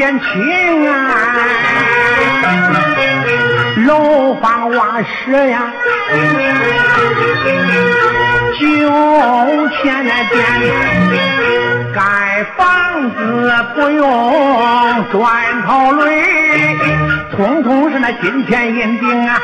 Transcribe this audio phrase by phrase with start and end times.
[0.00, 1.14] 钱情啊，
[3.86, 5.70] 楼房瓦舍呀，
[8.58, 8.64] 就
[9.68, 10.34] 欠那钱。
[11.92, 12.00] 盖
[12.56, 15.22] 房子不用砖
[15.66, 16.24] 头垒，
[17.36, 19.38] 统统是那金钱银锭啊。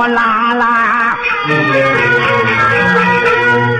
[0.00, 1.14] 我拉拉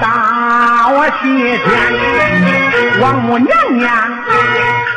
[0.03, 3.91] 大我西天，王母娘娘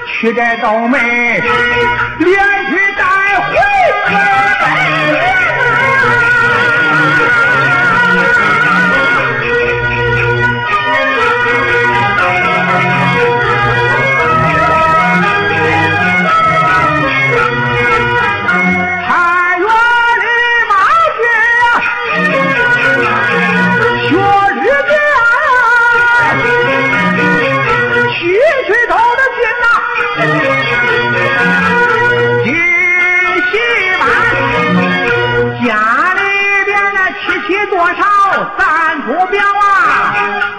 [0.05, 1.41] 去的都没，
[2.19, 2.29] 连
[2.67, 3.05] 去带
[3.39, 4.52] 回。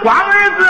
[0.05, 0.64] 光儿子。